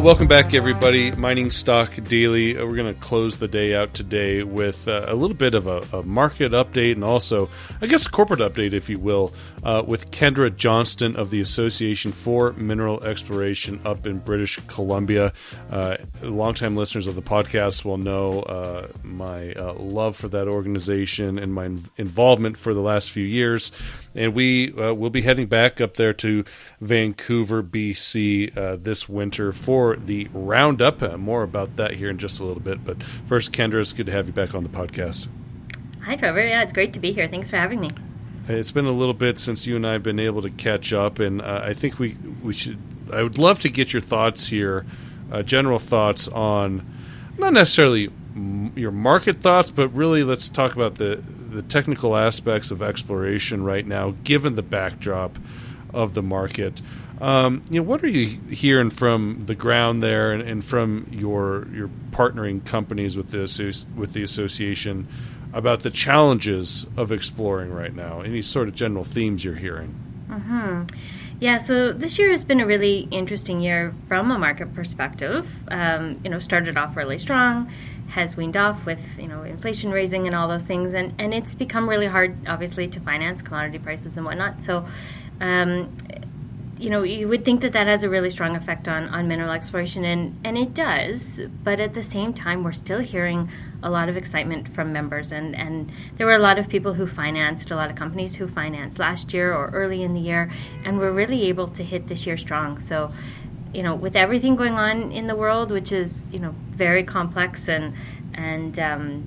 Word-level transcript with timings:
Welcome 0.00 0.28
back, 0.28 0.54
everybody. 0.54 1.10
Mining 1.10 1.50
Stock 1.50 1.92
Daily. 2.04 2.56
Uh, 2.56 2.64
we're 2.64 2.74
going 2.74 2.92
to 2.92 2.98
close 3.02 3.36
the 3.36 3.46
day 3.46 3.74
out 3.74 3.92
today 3.92 4.42
with 4.42 4.88
uh, 4.88 5.04
a 5.06 5.14
little 5.14 5.36
bit 5.36 5.52
of 5.52 5.66
a, 5.66 5.86
a, 5.92 6.02
market 6.02 6.52
update 6.52 6.92
and 6.92 7.04
also, 7.04 7.50
I 7.82 7.86
guess, 7.86 8.06
a 8.06 8.10
corporate 8.10 8.40
update, 8.40 8.72
if 8.72 8.88
you 8.88 8.98
will, 8.98 9.34
uh, 9.62 9.82
with 9.86 10.10
Kendra 10.10 10.56
Johnston 10.56 11.16
of 11.16 11.28
the 11.28 11.42
Association 11.42 12.12
for 12.12 12.54
Mineral 12.54 13.04
Exploration 13.04 13.78
up 13.84 14.06
in 14.06 14.20
British 14.20 14.58
Columbia. 14.68 15.34
Uh, 15.70 15.98
longtime 16.22 16.76
listeners 16.76 17.06
of 17.06 17.14
the 17.14 17.22
podcast 17.22 17.84
will 17.84 17.98
know 17.98 18.40
uh, 18.40 18.88
my 19.04 19.52
uh, 19.52 19.74
love 19.74 20.16
for 20.16 20.28
that 20.28 20.48
organization 20.48 21.38
and 21.38 21.52
my 21.52 21.66
involvement 21.98 22.56
for 22.56 22.72
the 22.72 22.80
last 22.80 23.10
few 23.10 23.24
years 23.24 23.70
and 24.14 24.34
we 24.34 24.72
uh, 24.72 24.92
will 24.92 25.10
be 25.10 25.22
heading 25.22 25.46
back 25.46 25.80
up 25.80 25.94
there 25.94 26.12
to 26.14 26.44
Vancouver, 26.80 27.62
BC, 27.62 28.56
uh, 28.56 28.76
this 28.80 29.08
winter 29.08 29.52
for 29.52 29.96
the 29.96 30.28
roundup. 30.32 31.02
Uh, 31.02 31.16
more 31.16 31.42
about 31.42 31.76
that 31.76 31.94
here 31.94 32.10
in 32.10 32.18
just 32.18 32.40
a 32.40 32.44
little 32.44 32.62
bit. 32.62 32.84
But 32.84 33.02
first, 33.26 33.52
Kendra, 33.52 33.80
it's 33.80 33.92
good 33.92 34.06
to 34.06 34.12
have 34.12 34.26
you 34.26 34.32
back 34.32 34.54
on 34.54 34.62
the 34.62 34.68
podcast. 34.68 35.28
Hi, 36.04 36.16
Trevor. 36.16 36.46
Yeah, 36.46 36.62
it's 36.62 36.72
great 36.72 36.92
to 36.94 37.00
be 37.00 37.12
here. 37.12 37.28
Thanks 37.28 37.50
for 37.50 37.56
having 37.56 37.80
me. 37.80 37.90
It's 38.48 38.72
been 38.72 38.86
a 38.86 38.92
little 38.92 39.14
bit 39.14 39.38
since 39.38 39.66
you 39.66 39.76
and 39.76 39.86
I 39.86 39.92
have 39.92 40.02
been 40.02 40.18
able 40.18 40.42
to 40.42 40.50
catch 40.50 40.92
up, 40.92 41.18
and 41.20 41.40
uh, 41.40 41.60
I 41.62 41.74
think 41.74 41.98
we 41.98 42.16
we 42.42 42.52
should. 42.52 42.78
I 43.12 43.22
would 43.22 43.38
love 43.38 43.60
to 43.60 43.68
get 43.68 43.92
your 43.92 44.00
thoughts 44.00 44.48
here, 44.48 44.86
uh, 45.30 45.42
general 45.42 45.78
thoughts 45.78 46.26
on 46.28 46.84
not 47.38 47.52
necessarily 47.52 48.10
your 48.34 48.90
market 48.90 49.40
thoughts, 49.40 49.70
but 49.70 49.88
really 49.88 50.24
let's 50.24 50.48
talk 50.48 50.74
about 50.74 50.96
the 50.96 51.22
the 51.50 51.62
technical 51.62 52.16
aspects 52.16 52.70
of 52.70 52.80
exploration 52.80 53.64
right 53.64 53.86
now, 53.86 54.14
given 54.22 54.54
the 54.54 54.62
backdrop 54.62 55.38
of 55.92 56.14
the 56.14 56.22
market. 56.22 56.80
Um, 57.20 57.62
you 57.68 57.80
know, 57.80 57.86
what 57.86 58.02
are 58.02 58.08
you 58.08 58.40
hearing 58.50 58.88
from 58.88 59.42
the 59.46 59.54
ground 59.54 60.02
there, 60.02 60.32
and, 60.32 60.42
and 60.42 60.64
from 60.64 61.06
your 61.10 61.66
your 61.74 61.90
partnering 62.12 62.64
companies 62.64 63.16
with 63.16 63.30
the 63.30 63.86
with 63.94 64.12
the 64.12 64.22
association 64.22 65.06
about 65.52 65.80
the 65.80 65.90
challenges 65.90 66.86
of 66.96 67.12
exploring 67.12 67.72
right 67.72 67.94
now? 67.94 68.20
Any 68.20 68.42
sort 68.42 68.68
of 68.68 68.74
general 68.74 69.04
themes 69.04 69.44
you're 69.44 69.56
hearing? 69.56 69.94
Mm-hmm. 70.28 70.84
Yeah, 71.40 71.56
so 71.56 71.92
this 71.92 72.18
year 72.18 72.30
has 72.30 72.44
been 72.44 72.60
a 72.60 72.66
really 72.66 73.08
interesting 73.10 73.62
year 73.62 73.94
from 74.08 74.30
a 74.30 74.38
market 74.38 74.74
perspective. 74.74 75.48
Um, 75.68 76.20
you 76.22 76.30
know, 76.30 76.38
started 76.38 76.76
off 76.76 76.96
really 76.96 77.18
strong 77.18 77.70
has 78.10 78.36
weaned 78.36 78.56
off 78.56 78.84
with 78.84 79.00
you 79.18 79.28
know 79.28 79.42
inflation 79.42 79.90
raising 79.90 80.26
and 80.26 80.36
all 80.36 80.48
those 80.48 80.64
things, 80.64 80.94
and 80.94 81.14
and 81.18 81.32
it's 81.32 81.54
become 81.54 81.88
really 81.88 82.06
hard, 82.06 82.36
obviously, 82.46 82.88
to 82.88 83.00
finance 83.00 83.40
commodity 83.42 83.78
prices 83.78 84.16
and 84.16 84.26
whatnot. 84.26 84.62
So. 84.62 84.86
Um, 85.40 85.96
you 86.80 86.88
know, 86.88 87.02
you 87.02 87.28
would 87.28 87.44
think 87.44 87.60
that 87.60 87.74
that 87.74 87.86
has 87.86 88.02
a 88.02 88.08
really 88.08 88.30
strong 88.30 88.56
effect 88.56 88.88
on, 88.88 89.06
on 89.08 89.28
mineral 89.28 89.50
exploration, 89.50 90.02
and, 90.06 90.40
and 90.44 90.56
it 90.56 90.72
does. 90.72 91.38
But 91.62 91.78
at 91.78 91.92
the 91.92 92.02
same 92.02 92.32
time, 92.32 92.64
we're 92.64 92.72
still 92.72 93.00
hearing 93.00 93.50
a 93.82 93.90
lot 93.90 94.08
of 94.08 94.16
excitement 94.16 94.74
from 94.74 94.90
members, 94.90 95.30
and, 95.30 95.54
and 95.54 95.92
there 96.16 96.26
were 96.26 96.34
a 96.34 96.38
lot 96.38 96.58
of 96.58 96.70
people 96.70 96.94
who 96.94 97.06
financed, 97.06 97.70
a 97.70 97.76
lot 97.76 97.90
of 97.90 97.96
companies 97.96 98.34
who 98.34 98.48
financed 98.48 98.98
last 98.98 99.34
year 99.34 99.54
or 99.54 99.68
early 99.68 100.02
in 100.02 100.14
the 100.14 100.20
year, 100.20 100.50
and 100.82 100.98
we're 100.98 101.12
really 101.12 101.48
able 101.48 101.68
to 101.68 101.84
hit 101.84 102.08
this 102.08 102.26
year 102.26 102.38
strong. 102.38 102.80
So 102.80 103.12
you 103.72 103.82
know, 103.82 103.94
with 103.94 104.16
everything 104.16 104.56
going 104.56 104.74
on 104.74 105.12
in 105.12 105.26
the 105.26 105.36
world, 105.36 105.70
which 105.70 105.92
is 105.92 106.26
you 106.32 106.38
know 106.38 106.54
very 106.70 107.04
complex 107.04 107.68
and 107.68 107.94
and 108.34 108.78
um, 108.78 109.26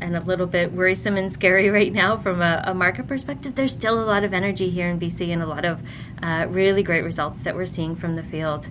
and 0.00 0.16
a 0.16 0.20
little 0.20 0.46
bit 0.46 0.72
worrisome 0.72 1.16
and 1.16 1.32
scary 1.32 1.68
right 1.80 1.92
now 1.92 2.16
from 2.16 2.40
a, 2.40 2.62
a, 2.66 2.74
market 2.74 3.06
perspective, 3.06 3.54
there's 3.54 3.72
still 3.72 4.00
a 4.00 4.04
lot 4.04 4.24
of 4.24 4.32
energy 4.32 4.70
here 4.70 4.88
in 4.88 4.98
BC 4.98 5.32
and 5.32 5.42
a 5.42 5.46
lot 5.46 5.64
of 5.64 5.80
uh, 6.22 6.46
really 6.48 6.82
great 6.82 7.02
results 7.02 7.40
that 7.40 7.54
we're 7.54 7.66
seeing 7.66 7.96
from 7.96 8.16
the 8.16 8.22
field. 8.22 8.68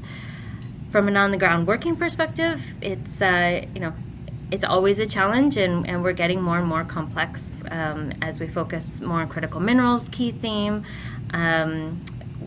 From 0.89 1.07
an 1.07 1.17
on 1.17 1.31
the 1.31 1.37
ground 1.37 1.67
working 1.67 1.95
perspective, 1.97 2.61
it's 2.81 3.21
uh, 3.21 3.65
you 3.73 3.79
know 3.79 3.93
it's 4.49 4.63
always 4.63 4.99
a 4.99 5.05
challenge 5.05 5.57
and, 5.57 5.85
and 5.87 6.03
we're 6.03 6.13
getting 6.13 6.41
more 6.41 6.57
and 6.57 6.67
more 6.67 6.85
complex 6.85 7.53
um, 7.69 8.13
as 8.21 8.39
we 8.39 8.47
focus 8.47 9.01
more 9.01 9.19
on 9.19 9.27
critical 9.27 9.59
minerals 9.59 10.07
key 10.09 10.31
theme 10.31 10.85
um, 11.31 12.01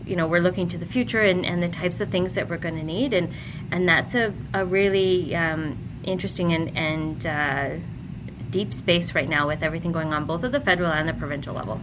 you 0.05 0.15
know 0.15 0.27
we're 0.27 0.41
looking 0.41 0.67
to 0.67 0.77
the 0.77 0.85
future 0.85 1.21
and, 1.21 1.45
and 1.45 1.61
the 1.61 1.69
types 1.69 2.01
of 2.01 2.09
things 2.09 2.35
that 2.35 2.49
we're 2.49 2.57
going 2.57 2.75
to 2.75 2.83
need 2.83 3.13
and 3.13 3.33
and 3.71 3.87
that's 3.87 4.15
a, 4.15 4.33
a 4.53 4.65
really 4.65 5.35
um, 5.35 5.77
interesting 6.03 6.53
and, 6.53 6.77
and 6.77 7.25
uh, 7.25 7.69
deep 8.49 8.73
space 8.73 9.15
right 9.15 9.29
now 9.29 9.47
with 9.47 9.63
everything 9.63 9.91
going 9.91 10.13
on 10.13 10.25
both 10.25 10.43
at 10.43 10.51
the 10.51 10.59
federal 10.59 10.91
and 10.91 11.07
the 11.07 11.13
provincial 11.13 11.53
level 11.53 11.79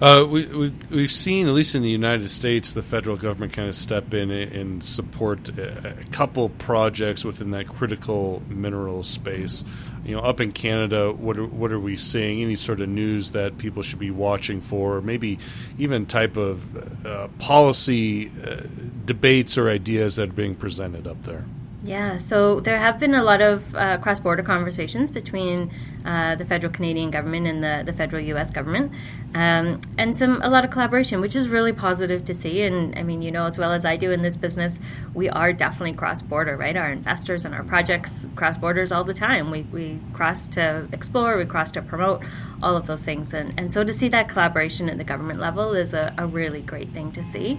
uh, 0.00 0.24
we, 0.28 0.46
we, 0.46 0.72
we've 0.90 1.10
seen, 1.10 1.48
at 1.48 1.54
least 1.54 1.74
in 1.74 1.82
the 1.82 1.90
United 1.90 2.30
States, 2.30 2.72
the 2.72 2.82
federal 2.82 3.16
government 3.16 3.52
kind 3.52 3.68
of 3.68 3.74
step 3.74 4.14
in 4.14 4.30
and 4.30 4.82
support 4.82 5.48
a, 5.50 5.96
a 5.98 6.04
couple 6.12 6.48
projects 6.50 7.24
within 7.24 7.50
that 7.50 7.66
critical 7.66 8.42
mineral 8.48 9.02
space. 9.02 9.64
You 10.04 10.16
know, 10.16 10.22
up 10.22 10.40
in 10.40 10.52
Canada, 10.52 11.12
what 11.12 11.38
are, 11.38 11.46
what 11.46 11.72
are 11.72 11.80
we 11.80 11.96
seeing? 11.96 12.42
Any 12.42 12.56
sort 12.56 12.80
of 12.80 12.88
news 12.88 13.32
that 13.32 13.58
people 13.58 13.82
should 13.82 13.98
be 13.98 14.10
watching 14.10 14.60
for? 14.60 15.00
Maybe 15.00 15.38
even 15.78 16.06
type 16.06 16.36
of 16.36 17.06
uh, 17.06 17.28
policy 17.38 18.30
uh, 18.46 18.62
debates 19.04 19.58
or 19.58 19.68
ideas 19.68 20.16
that 20.16 20.30
are 20.30 20.32
being 20.32 20.54
presented 20.54 21.06
up 21.06 21.22
there. 21.22 21.44
Yeah, 21.88 22.18
so 22.18 22.60
there 22.60 22.76
have 22.76 23.00
been 23.00 23.14
a 23.14 23.22
lot 23.22 23.40
of 23.40 23.74
uh, 23.74 23.96
cross 23.96 24.20
border 24.20 24.42
conversations 24.42 25.10
between 25.10 25.72
uh, 26.04 26.34
the 26.34 26.44
federal 26.44 26.70
Canadian 26.70 27.10
government 27.10 27.46
and 27.46 27.64
the, 27.64 27.82
the 27.90 27.96
federal 27.96 28.22
US 28.24 28.50
government, 28.50 28.92
um, 29.34 29.80
and 29.96 30.14
some 30.14 30.42
a 30.42 30.50
lot 30.50 30.66
of 30.66 30.70
collaboration, 30.70 31.22
which 31.22 31.34
is 31.34 31.48
really 31.48 31.72
positive 31.72 32.26
to 32.26 32.34
see. 32.34 32.60
And 32.60 32.94
I 32.98 33.02
mean, 33.02 33.22
you 33.22 33.30
know 33.30 33.46
as 33.46 33.56
well 33.56 33.72
as 33.72 33.86
I 33.86 33.96
do 33.96 34.10
in 34.10 34.20
this 34.20 34.36
business, 34.36 34.78
we 35.14 35.30
are 35.30 35.50
definitely 35.54 35.94
cross 35.94 36.20
border, 36.20 36.58
right? 36.58 36.76
Our 36.76 36.90
investors 36.90 37.46
and 37.46 37.54
our 37.54 37.64
projects 37.64 38.28
cross 38.36 38.58
borders 38.58 38.92
all 38.92 39.04
the 39.04 39.14
time. 39.14 39.50
We, 39.50 39.62
we 39.62 39.98
cross 40.12 40.46
to 40.48 40.86
explore, 40.92 41.38
we 41.38 41.46
cross 41.46 41.72
to 41.72 41.80
promote, 41.80 42.22
all 42.62 42.76
of 42.76 42.86
those 42.86 43.02
things. 43.02 43.32
And, 43.32 43.58
and 43.58 43.72
so 43.72 43.82
to 43.82 43.94
see 43.94 44.10
that 44.10 44.28
collaboration 44.28 44.90
at 44.90 44.98
the 44.98 45.04
government 45.04 45.40
level 45.40 45.72
is 45.72 45.94
a, 45.94 46.12
a 46.18 46.26
really 46.26 46.60
great 46.60 46.92
thing 46.92 47.12
to 47.12 47.24
see. 47.24 47.58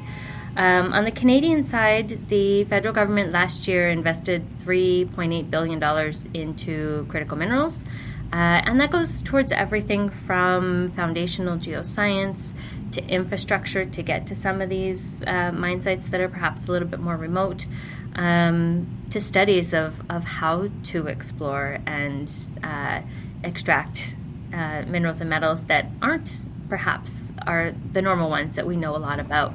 Um, 0.57 0.93
on 0.93 1.05
the 1.05 1.11
Canadian 1.11 1.63
side, 1.63 2.27
the 2.29 2.65
federal 2.65 2.93
government 2.93 3.31
last 3.31 3.67
year 3.67 3.89
invested 3.89 4.43
$3.8 4.65 5.49
billion 5.49 6.13
into 6.33 7.05
critical 7.09 7.37
minerals. 7.37 7.83
Uh, 8.31 8.61
and 8.65 8.79
that 8.79 8.91
goes 8.91 9.21
towards 9.23 9.51
everything 9.51 10.09
from 10.09 10.91
foundational 10.95 11.57
geoscience 11.57 12.51
to 12.91 13.03
infrastructure 13.07 13.85
to 13.85 14.03
get 14.03 14.27
to 14.27 14.35
some 14.35 14.61
of 14.61 14.69
these 14.69 15.19
uh, 15.25 15.51
mine 15.51 15.81
sites 15.81 16.03
that 16.09 16.21
are 16.21 16.29
perhaps 16.29 16.67
a 16.67 16.71
little 16.71 16.87
bit 16.87 16.99
more 16.99 17.17
remote, 17.17 17.65
um, 18.15 18.87
to 19.11 19.21
studies 19.21 19.73
of, 19.73 19.99
of 20.09 20.23
how 20.23 20.69
to 20.83 21.07
explore 21.07 21.79
and 21.87 22.31
uh, 22.63 23.01
extract 23.43 24.15
uh, 24.53 24.83
minerals 24.87 25.21
and 25.21 25.29
metals 25.29 25.63
that 25.65 25.87
aren't 26.01 26.41
perhaps 26.69 27.27
are 27.47 27.73
the 27.93 28.01
normal 28.01 28.29
ones 28.29 28.55
that 28.55 28.67
we 28.67 28.75
know 28.75 28.95
a 28.95 28.97
lot 28.97 29.19
about. 29.19 29.53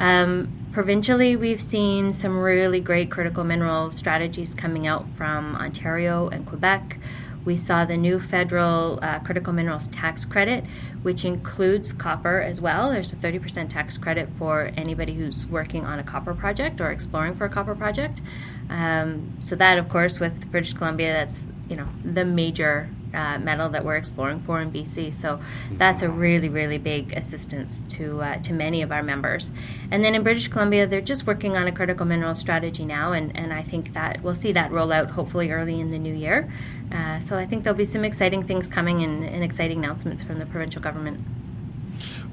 Um, 0.00 0.50
provincially, 0.72 1.36
we've 1.36 1.60
seen 1.60 2.14
some 2.14 2.38
really 2.38 2.80
great 2.80 3.10
critical 3.10 3.44
mineral 3.44 3.90
strategies 3.90 4.54
coming 4.54 4.86
out 4.86 5.06
from 5.16 5.54
Ontario 5.56 6.28
and 6.28 6.46
Quebec. 6.46 6.98
We 7.44 7.56
saw 7.56 7.84
the 7.84 7.96
new 7.96 8.18
federal 8.18 8.98
uh, 9.02 9.18
critical 9.20 9.52
minerals 9.52 9.88
tax 9.88 10.24
credit, 10.24 10.64
which 11.02 11.24
includes 11.24 11.92
copper 11.92 12.40
as 12.40 12.60
well. 12.60 12.90
There's 12.90 13.12
a 13.12 13.16
30% 13.16 13.70
tax 13.70 13.98
credit 13.98 14.28
for 14.38 14.70
anybody 14.76 15.14
who's 15.14 15.46
working 15.46 15.84
on 15.84 15.98
a 15.98 16.02
copper 16.02 16.34
project 16.34 16.80
or 16.80 16.90
exploring 16.90 17.34
for 17.34 17.44
a 17.44 17.50
copper 17.50 17.74
project. 17.74 18.22
Um, 18.70 19.36
so 19.40 19.54
that, 19.56 19.78
of 19.78 19.88
course, 19.88 20.18
with 20.18 20.50
British 20.50 20.72
Columbia, 20.72 21.12
that's 21.12 21.44
you 21.68 21.76
know 21.76 21.88
the 22.04 22.24
major 22.24 22.88
uh, 23.14 23.38
metal 23.38 23.68
that 23.70 23.84
we're 23.84 23.96
exploring 23.96 24.40
for 24.40 24.60
in 24.60 24.70
BC. 24.70 25.14
So 25.14 25.40
that's 25.72 26.02
a 26.02 26.08
really, 26.08 26.48
really 26.48 26.78
big 26.78 27.12
assistance 27.14 27.82
to 27.94 28.22
uh, 28.22 28.38
to 28.42 28.52
many 28.52 28.82
of 28.82 28.92
our 28.92 29.02
members. 29.02 29.50
And 29.90 30.04
then 30.04 30.14
in 30.14 30.22
British 30.22 30.48
Columbia, 30.48 30.86
they're 30.86 31.00
just 31.00 31.26
working 31.26 31.56
on 31.56 31.66
a 31.66 31.72
critical 31.72 32.06
mineral 32.06 32.34
strategy 32.34 32.84
now, 32.84 33.12
and, 33.12 33.36
and 33.36 33.52
I 33.52 33.62
think 33.62 33.94
that 33.94 34.22
we'll 34.22 34.34
see 34.34 34.52
that 34.52 34.70
roll 34.70 34.92
out 34.92 35.10
hopefully 35.10 35.50
early 35.50 35.80
in 35.80 35.90
the 35.90 35.98
new 35.98 36.14
year. 36.14 36.52
Uh, 36.92 37.20
so 37.20 37.36
I 37.36 37.46
think 37.46 37.62
there'll 37.62 37.76
be 37.76 37.84
some 37.84 38.04
exciting 38.04 38.44
things 38.44 38.66
coming 38.66 39.02
and, 39.02 39.24
and 39.24 39.44
exciting 39.44 39.78
announcements 39.78 40.22
from 40.22 40.38
the 40.38 40.46
provincial 40.46 40.82
government. 40.82 41.20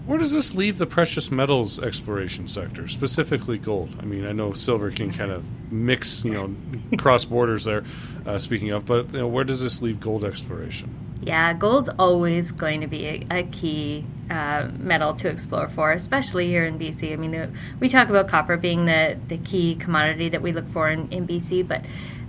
Where 0.08 0.18
does 0.18 0.32
this 0.32 0.56
leave 0.56 0.78
the 0.78 0.86
precious 0.86 1.32
metals 1.32 1.80
exploration 1.80 2.48
sector, 2.48 2.88
specifically 2.88 3.58
gold? 3.58 3.94
I 4.00 4.06
mean, 4.06 4.26
I 4.26 4.32
know 4.32 4.54
silver 4.54 4.90
can 4.90 5.12
kind 5.12 5.32
of 5.32 5.44
mix, 5.70 6.24
you 6.24 6.32
know, 6.32 6.56
cross 6.98 7.26
borders 7.26 7.66
there. 7.66 7.84
Uh, 8.26 8.40
speaking 8.40 8.72
of, 8.72 8.86
but 8.86 9.12
you 9.12 9.20
know, 9.20 9.28
where 9.28 9.44
does 9.44 9.60
this 9.60 9.82
leave 9.82 10.00
gold 10.00 10.24
exploration? 10.24 10.96
Yeah, 11.22 11.54
gold's 11.54 11.90
always 12.00 12.54
going 12.54 12.80
to 12.80 12.88
be 12.88 13.06
a, 13.06 13.28
a 13.30 13.44
key 13.44 14.06
uh, 14.30 14.70
metal 14.80 15.14
to 15.16 15.28
explore 15.28 15.68
for, 15.68 15.92
especially 15.92 16.48
here 16.48 16.66
in 16.66 16.80
BC. 16.80 17.12
I 17.12 17.18
mean, 17.18 17.36
uh, 17.36 17.52
we 17.82 17.90
talk 17.90 18.08
about 18.08 18.30
copper 18.30 18.56
being 18.56 18.86
the, 18.86 19.20
the 19.28 19.38
key 19.38 19.76
commodity 19.76 20.30
that 20.30 20.42
we 20.42 20.54
look 20.54 20.70
for 20.70 20.90
in, 20.90 21.12
in 21.12 21.28
BC, 21.28 21.68
but 21.68 21.82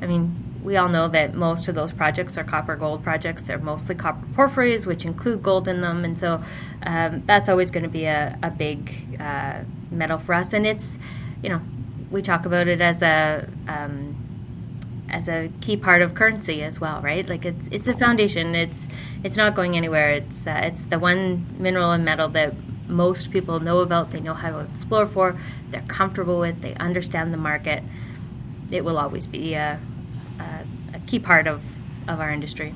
I 0.02 0.06
mean, 0.06 0.47
we 0.62 0.76
all 0.76 0.88
know 0.88 1.08
that 1.08 1.34
most 1.34 1.68
of 1.68 1.74
those 1.74 1.92
projects 1.92 2.36
are 2.36 2.44
copper 2.44 2.76
gold 2.76 3.02
projects. 3.02 3.42
They're 3.42 3.58
mostly 3.58 3.94
copper 3.94 4.26
porphyries, 4.34 4.86
which 4.86 5.04
include 5.04 5.42
gold 5.42 5.68
in 5.68 5.80
them, 5.80 6.04
and 6.04 6.18
so 6.18 6.42
um, 6.82 7.22
that's 7.26 7.48
always 7.48 7.70
going 7.70 7.84
to 7.84 7.88
be 7.88 8.04
a, 8.04 8.38
a 8.42 8.50
big 8.50 9.20
uh, 9.20 9.60
metal 9.90 10.18
for 10.18 10.34
us. 10.34 10.52
And 10.52 10.66
it's, 10.66 10.98
you 11.42 11.48
know, 11.48 11.60
we 12.10 12.22
talk 12.22 12.46
about 12.46 12.68
it 12.68 12.80
as 12.80 13.02
a 13.02 13.48
um, 13.68 14.16
as 15.10 15.28
a 15.28 15.50
key 15.60 15.76
part 15.76 16.02
of 16.02 16.14
currency 16.14 16.62
as 16.62 16.80
well, 16.80 17.00
right? 17.00 17.28
Like 17.28 17.44
it's 17.44 17.68
it's 17.70 17.88
a 17.88 17.94
foundation. 17.96 18.54
It's 18.54 18.88
it's 19.24 19.36
not 19.36 19.54
going 19.54 19.76
anywhere. 19.76 20.12
It's 20.12 20.46
uh, 20.46 20.60
it's 20.64 20.82
the 20.84 20.98
one 20.98 21.46
mineral 21.58 21.92
and 21.92 22.04
metal 22.04 22.28
that 22.30 22.54
most 22.88 23.30
people 23.30 23.60
know 23.60 23.80
about. 23.80 24.10
They 24.10 24.20
know 24.20 24.34
how 24.34 24.50
to 24.50 24.58
explore 24.60 25.06
for. 25.06 25.38
They're 25.70 25.82
comfortable 25.82 26.38
with. 26.38 26.60
They 26.62 26.74
understand 26.74 27.32
the 27.32 27.38
market. 27.38 27.82
It 28.70 28.84
will 28.84 28.98
always 28.98 29.26
be 29.26 29.54
a, 29.54 29.74
a 29.74 29.87
key 31.08 31.18
part 31.18 31.46
of 31.46 31.62
of 32.06 32.20
our 32.20 32.30
industry. 32.30 32.74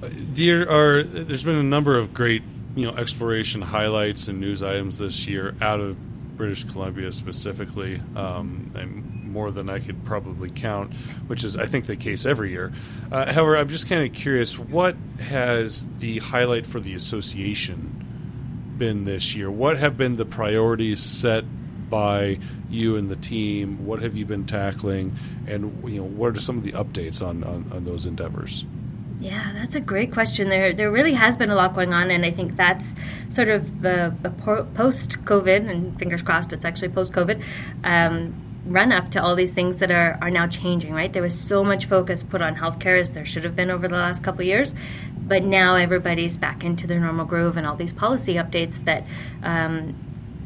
There 0.00 0.70
are 0.70 1.02
there's 1.02 1.44
been 1.44 1.56
a 1.56 1.62
number 1.62 1.96
of 1.96 2.14
great 2.14 2.42
you 2.74 2.86
know 2.86 2.96
exploration 2.96 3.62
highlights 3.62 4.28
and 4.28 4.40
news 4.40 4.62
items 4.62 4.98
this 4.98 5.26
year 5.26 5.54
out 5.60 5.80
of 5.80 5.96
British 6.36 6.64
Columbia 6.64 7.12
specifically, 7.12 8.00
um, 8.16 8.70
and 8.74 9.30
more 9.32 9.50
than 9.50 9.70
I 9.70 9.78
could 9.78 10.04
probably 10.04 10.50
count, 10.50 10.92
which 11.26 11.44
is 11.44 11.56
I 11.56 11.66
think 11.66 11.86
the 11.86 11.96
case 11.96 12.26
every 12.26 12.50
year. 12.50 12.72
Uh, 13.10 13.32
however, 13.32 13.56
I'm 13.56 13.68
just 13.68 13.88
kind 13.88 14.04
of 14.04 14.14
curious, 14.14 14.58
what 14.58 14.96
has 15.20 15.86
the 15.98 16.18
highlight 16.18 16.66
for 16.66 16.80
the 16.80 16.94
association 16.94 18.74
been 18.76 19.04
this 19.04 19.34
year? 19.34 19.50
What 19.50 19.78
have 19.78 19.96
been 19.96 20.16
the 20.16 20.24
priorities 20.24 21.00
set 21.00 21.44
by 21.92 22.38
you 22.70 22.96
and 22.96 23.10
the 23.10 23.16
team? 23.16 23.84
What 23.84 24.00
have 24.02 24.16
you 24.16 24.24
been 24.24 24.46
tackling, 24.46 25.14
and 25.46 25.84
you 25.86 25.98
know 25.98 26.08
what 26.08 26.34
are 26.36 26.40
some 26.40 26.56
of 26.56 26.64
the 26.64 26.72
updates 26.72 27.24
on, 27.24 27.44
on, 27.44 27.70
on 27.70 27.84
those 27.84 28.06
endeavors? 28.06 28.64
Yeah, 29.20 29.52
that's 29.52 29.76
a 29.76 29.80
great 29.80 30.10
question. 30.10 30.48
There, 30.48 30.72
there 30.72 30.90
really 30.90 31.12
has 31.12 31.36
been 31.36 31.50
a 31.50 31.54
lot 31.54 31.74
going 31.74 31.92
on, 31.92 32.10
and 32.10 32.24
I 32.24 32.30
think 32.32 32.56
that's 32.56 32.88
sort 33.30 33.50
of 33.50 33.82
the, 33.82 34.12
the 34.22 34.30
post 34.30 35.24
COVID, 35.24 35.70
and 35.70 35.96
fingers 35.98 36.22
crossed, 36.22 36.52
it's 36.52 36.64
actually 36.64 36.88
post 36.88 37.12
COVID. 37.12 37.44
Um, 37.84 38.34
run 38.66 38.90
up 38.90 39.10
to 39.10 39.22
all 39.22 39.36
these 39.36 39.52
things 39.52 39.78
that 39.78 39.90
are, 39.90 40.18
are 40.22 40.30
now 40.30 40.46
changing, 40.46 40.94
right? 40.94 41.12
There 41.12 41.22
was 41.22 41.38
so 41.38 41.62
much 41.62 41.86
focus 41.86 42.22
put 42.22 42.40
on 42.40 42.56
healthcare 42.56 42.98
as 42.98 43.12
there 43.12 43.24
should 43.24 43.44
have 43.44 43.54
been 43.54 43.70
over 43.70 43.86
the 43.86 43.96
last 43.96 44.24
couple 44.24 44.44
years, 44.44 44.74
but 45.26 45.44
now 45.44 45.76
everybody's 45.76 46.36
back 46.36 46.64
into 46.64 46.86
their 46.86 47.00
normal 47.00 47.26
groove, 47.26 47.56
and 47.56 47.66
all 47.66 47.76
these 47.76 47.92
policy 47.92 48.34
updates 48.34 48.82
that 48.86 49.04
um, 49.42 49.94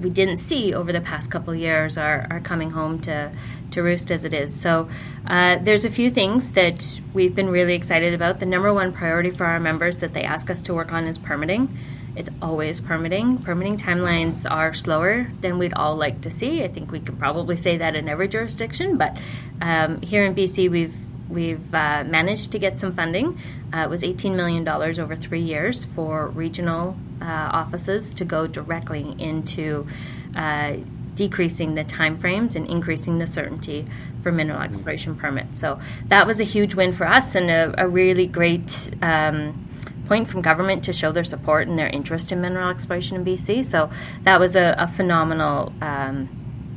we 0.00 0.10
didn't 0.10 0.38
see 0.38 0.74
over 0.74 0.92
the 0.92 1.00
past 1.00 1.30
couple 1.30 1.54
years 1.54 1.96
are, 1.96 2.26
are 2.30 2.40
coming 2.40 2.70
home 2.70 3.00
to, 3.02 3.32
to 3.70 3.82
roost 3.82 4.10
as 4.10 4.24
it 4.24 4.34
is. 4.34 4.58
So 4.58 4.88
uh, 5.26 5.58
there's 5.62 5.84
a 5.84 5.90
few 5.90 6.10
things 6.10 6.50
that 6.52 7.00
we've 7.14 7.34
been 7.34 7.48
really 7.48 7.74
excited 7.74 8.14
about. 8.14 8.40
The 8.40 8.46
number 8.46 8.72
one 8.72 8.92
priority 8.92 9.30
for 9.30 9.44
our 9.44 9.60
members 9.60 9.98
that 9.98 10.12
they 10.12 10.22
ask 10.22 10.50
us 10.50 10.62
to 10.62 10.74
work 10.74 10.92
on 10.92 11.06
is 11.06 11.18
permitting. 11.18 11.78
It's 12.16 12.30
always 12.40 12.80
permitting. 12.80 13.38
Permitting 13.38 13.76
timelines 13.76 14.50
are 14.50 14.72
slower 14.72 15.30
than 15.40 15.58
we'd 15.58 15.74
all 15.74 15.96
like 15.96 16.22
to 16.22 16.30
see. 16.30 16.64
I 16.64 16.68
think 16.68 16.90
we 16.90 17.00
can 17.00 17.16
probably 17.16 17.56
say 17.58 17.76
that 17.78 17.94
in 17.94 18.08
every 18.08 18.28
jurisdiction, 18.28 18.96
but 18.96 19.16
um, 19.60 20.00
here 20.00 20.24
in 20.24 20.34
BC, 20.34 20.70
we've 20.70 20.94
we've 21.28 21.74
uh, 21.74 22.04
managed 22.04 22.52
to 22.52 22.58
get 22.58 22.78
some 22.78 22.94
funding. 22.94 23.38
Uh, 23.74 23.78
it 23.78 23.90
was 23.90 24.02
$18 24.02 24.36
million 24.36 24.66
over 24.68 25.16
three 25.16 25.42
years 25.42 25.84
for 25.96 26.28
regional 26.28 26.96
offices 27.24 28.12
to 28.14 28.24
go 28.24 28.46
directly 28.46 29.14
into 29.18 29.86
uh, 30.34 30.76
decreasing 31.14 31.74
the 31.74 31.84
timeframes 31.84 32.54
and 32.56 32.68
increasing 32.68 33.18
the 33.18 33.26
certainty 33.26 33.86
for 34.22 34.30
mineral 34.30 34.60
exploration 34.60 35.16
permits. 35.16 35.58
So 35.58 35.80
that 36.08 36.26
was 36.26 36.40
a 36.40 36.44
huge 36.44 36.74
win 36.74 36.92
for 36.92 37.06
us 37.06 37.34
and 37.34 37.50
a, 37.50 37.74
a 37.84 37.88
really 37.88 38.26
great 38.26 38.90
um, 39.02 39.68
point 40.06 40.28
from 40.28 40.42
government 40.42 40.84
to 40.84 40.92
show 40.92 41.10
their 41.12 41.24
support 41.24 41.68
and 41.68 41.78
their 41.78 41.88
interest 41.88 42.32
in 42.32 42.40
mineral 42.40 42.70
exploration 42.70 43.16
in 43.16 43.24
BC. 43.24 43.64
So 43.64 43.90
that 44.24 44.38
was 44.38 44.54
a, 44.54 44.74
a 44.78 44.88
phenomenal 44.88 45.72
um, 45.80 46.28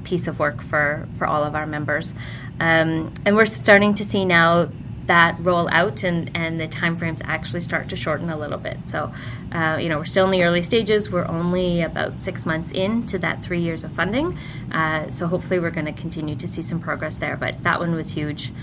piece 0.04 0.28
of 0.28 0.40
work 0.40 0.64
for, 0.64 1.08
for 1.18 1.28
all 1.28 1.44
of 1.44 1.54
our 1.54 1.68
members. 1.68 2.14
Um, 2.60 3.14
and 3.26 3.36
we're 3.36 3.46
starting 3.46 3.94
to 3.96 4.04
see 4.04 4.26
now 4.26 4.70
that 5.10 5.36
roll 5.40 5.68
out 5.72 6.04
and, 6.04 6.30
and 6.36 6.60
the 6.60 6.68
timeframes 6.68 7.20
actually 7.24 7.62
start 7.62 7.90
to 7.90 7.96
shorten 7.96 8.30
a 8.30 8.38
little 8.38 8.60
bit. 8.60 8.78
So, 8.86 9.12
uh, 9.52 9.80
you 9.82 9.90
know, 9.90 9.98
we're 9.98 10.06
still 10.06 10.26
in 10.26 10.32
the 10.32 10.44
early 10.44 10.62
stages. 10.62 11.10
We're 11.10 11.28
only 11.28 11.82
about 11.82 12.22
six 12.22 12.46
months 12.46 12.70
into 12.72 13.18
that 13.18 13.44
three 13.44 13.60
years 13.60 13.84
of 13.84 13.92
funding. 13.94 14.38
Uh, 14.72 15.10
so 15.10 15.26
hopefully 15.26 15.60
we're 15.60 15.72
going 15.72 15.88
to 15.88 16.00
continue 16.00 16.36
to 16.36 16.48
see 16.48 16.62
some 16.62 16.80
progress 16.80 17.18
there. 17.18 17.36
But 17.36 17.64
that 17.64 17.80
one 17.80 17.96
was 17.96 18.12
huge. 18.12 18.54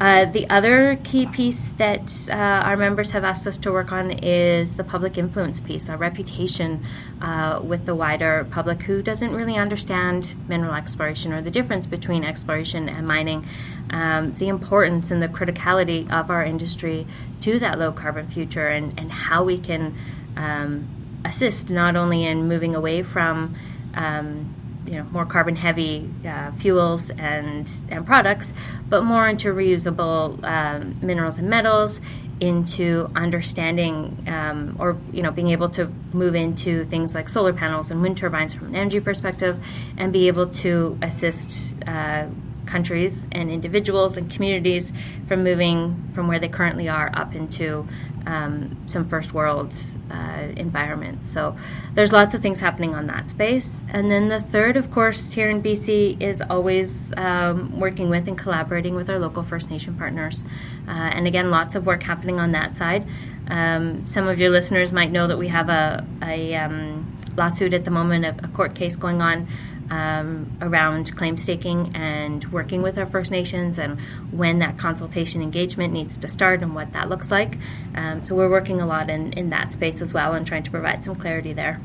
Uh, 0.00 0.26
the 0.26 0.48
other 0.48 0.96
key 1.02 1.26
piece 1.26 1.70
that 1.76 2.28
uh, 2.28 2.32
our 2.32 2.76
members 2.76 3.10
have 3.10 3.24
asked 3.24 3.48
us 3.48 3.58
to 3.58 3.72
work 3.72 3.90
on 3.90 4.12
is 4.12 4.76
the 4.76 4.84
public 4.84 5.18
influence 5.18 5.58
piece, 5.58 5.88
our 5.88 5.96
reputation 5.96 6.86
uh, 7.20 7.60
with 7.64 7.84
the 7.84 7.94
wider 7.94 8.46
public 8.52 8.80
who 8.82 9.02
doesn't 9.02 9.34
really 9.34 9.56
understand 9.56 10.36
mineral 10.46 10.74
exploration 10.74 11.32
or 11.32 11.42
the 11.42 11.50
difference 11.50 11.84
between 11.84 12.22
exploration 12.22 12.88
and 12.88 13.08
mining, 13.08 13.44
um, 13.90 14.32
the 14.38 14.46
importance 14.46 15.10
and 15.10 15.20
the 15.20 15.28
criticality 15.28 16.08
of 16.12 16.30
our 16.30 16.44
industry 16.44 17.04
to 17.40 17.58
that 17.58 17.76
low 17.76 17.90
carbon 17.90 18.28
future, 18.28 18.68
and, 18.68 18.96
and 19.00 19.10
how 19.10 19.42
we 19.42 19.58
can 19.58 19.98
um, 20.36 20.88
assist 21.24 21.70
not 21.70 21.96
only 21.96 22.24
in 22.24 22.46
moving 22.46 22.76
away 22.76 23.02
from 23.02 23.56
um, 23.94 24.54
you 24.88 24.96
know 24.96 25.04
more 25.04 25.26
carbon 25.26 25.54
heavy 25.54 26.08
uh, 26.26 26.50
fuels 26.52 27.10
and 27.10 27.70
and 27.90 28.06
products, 28.06 28.52
but 28.88 29.04
more 29.04 29.28
into 29.28 29.48
reusable 29.48 30.42
um, 30.44 30.98
minerals 31.02 31.38
and 31.38 31.48
metals, 31.50 32.00
into 32.40 33.10
understanding 33.14 34.24
um, 34.26 34.76
or 34.78 34.96
you 35.12 35.22
know 35.22 35.30
being 35.30 35.50
able 35.50 35.68
to 35.68 35.86
move 36.12 36.34
into 36.34 36.84
things 36.86 37.14
like 37.14 37.28
solar 37.28 37.52
panels 37.52 37.90
and 37.90 38.00
wind 38.00 38.16
turbines 38.16 38.54
from 38.54 38.68
an 38.68 38.76
energy 38.76 39.00
perspective, 39.00 39.62
and 39.98 40.12
be 40.12 40.28
able 40.28 40.48
to 40.48 40.98
assist. 41.02 41.74
Uh, 41.86 42.26
countries 42.68 43.26
and 43.32 43.50
individuals 43.50 44.16
and 44.16 44.30
communities 44.30 44.92
from 45.26 45.42
moving 45.42 46.10
from 46.14 46.28
where 46.28 46.38
they 46.38 46.48
currently 46.48 46.88
are 46.88 47.10
up 47.14 47.34
into 47.34 47.88
um, 48.26 48.76
some 48.86 49.08
first 49.08 49.32
world 49.32 49.74
uh, 50.10 50.48
environments. 50.56 51.30
So 51.32 51.56
there's 51.94 52.12
lots 52.12 52.34
of 52.34 52.42
things 52.42 52.60
happening 52.60 52.94
on 52.94 53.06
that 53.06 53.30
space. 53.30 53.82
And 53.88 54.10
then 54.10 54.28
the 54.28 54.40
third, 54.40 54.76
of 54.76 54.90
course, 54.90 55.32
here 55.32 55.48
in 55.48 55.62
BC 55.62 56.20
is 56.22 56.42
always 56.42 57.12
um, 57.16 57.78
working 57.80 58.10
with 58.10 58.28
and 58.28 58.36
collaborating 58.38 58.94
with 58.94 59.08
our 59.08 59.18
local 59.18 59.42
First 59.42 59.70
Nation 59.70 59.94
partners. 59.94 60.44
Uh, 60.86 60.90
and 60.90 61.26
again, 61.26 61.50
lots 61.50 61.74
of 61.74 61.86
work 61.86 62.02
happening 62.02 62.38
on 62.38 62.52
that 62.52 62.74
side. 62.74 63.06
Um, 63.48 64.06
some 64.06 64.28
of 64.28 64.38
your 64.38 64.50
listeners 64.50 64.92
might 64.92 65.10
know 65.10 65.26
that 65.26 65.38
we 65.38 65.48
have 65.48 65.70
a, 65.70 66.06
a 66.22 66.54
um, 66.54 67.18
lawsuit 67.36 67.72
at 67.72 67.84
the 67.84 67.90
moment, 67.90 68.26
a, 68.26 68.44
a 68.44 68.48
court 68.48 68.74
case 68.74 68.94
going 68.94 69.22
on 69.22 69.48
um, 69.90 70.58
around 70.60 71.16
claim 71.16 71.36
staking 71.36 71.94
and 71.94 72.44
working 72.52 72.82
with 72.82 72.98
our 72.98 73.06
First 73.06 73.30
Nations 73.30 73.78
and 73.78 74.00
when 74.30 74.58
that 74.60 74.78
consultation 74.78 75.42
engagement 75.42 75.92
needs 75.92 76.18
to 76.18 76.28
start 76.28 76.62
and 76.62 76.74
what 76.74 76.92
that 76.92 77.08
looks 77.08 77.30
like. 77.30 77.56
Um, 77.94 78.24
so 78.24 78.34
we're 78.34 78.50
working 78.50 78.80
a 78.80 78.86
lot 78.86 79.10
in, 79.10 79.32
in 79.32 79.50
that 79.50 79.72
space 79.72 80.00
as 80.00 80.12
well 80.12 80.34
and 80.34 80.46
trying 80.46 80.64
to 80.64 80.70
provide 80.70 81.04
some 81.04 81.16
clarity 81.16 81.52
there. 81.52 81.80